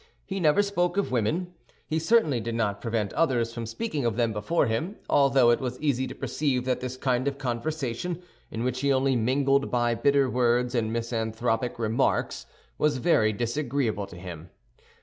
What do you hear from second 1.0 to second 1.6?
women.